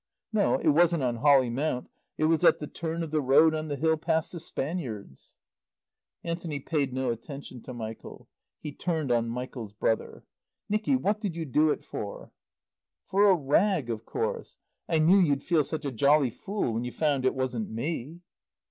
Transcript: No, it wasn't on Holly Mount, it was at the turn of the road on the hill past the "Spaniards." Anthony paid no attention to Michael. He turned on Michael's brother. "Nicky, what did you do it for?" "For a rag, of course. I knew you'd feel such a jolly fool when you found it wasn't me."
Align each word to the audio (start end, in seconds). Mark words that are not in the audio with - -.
No, 0.33 0.55
it 0.55 0.69
wasn't 0.69 1.03
on 1.03 1.17
Holly 1.17 1.51
Mount, 1.51 1.87
it 2.17 2.23
was 2.23 2.43
at 2.43 2.57
the 2.57 2.65
turn 2.65 3.03
of 3.03 3.11
the 3.11 3.21
road 3.21 3.53
on 3.53 3.67
the 3.67 3.75
hill 3.75 3.97
past 3.97 4.31
the 4.31 4.39
"Spaniards." 4.39 5.35
Anthony 6.23 6.59
paid 6.59 6.91
no 6.91 7.11
attention 7.11 7.61
to 7.61 7.73
Michael. 7.75 8.27
He 8.59 8.71
turned 8.71 9.11
on 9.11 9.29
Michael's 9.29 9.73
brother. 9.73 10.23
"Nicky, 10.67 10.95
what 10.95 11.21
did 11.21 11.35
you 11.35 11.45
do 11.45 11.69
it 11.69 11.85
for?" 11.85 12.31
"For 13.05 13.29
a 13.29 13.35
rag, 13.35 13.91
of 13.91 14.03
course. 14.03 14.57
I 14.89 14.97
knew 14.97 15.19
you'd 15.19 15.43
feel 15.43 15.63
such 15.63 15.85
a 15.85 15.91
jolly 15.91 16.31
fool 16.31 16.73
when 16.73 16.83
you 16.83 16.91
found 16.91 17.23
it 17.23 17.35
wasn't 17.35 17.69
me." 17.69 18.21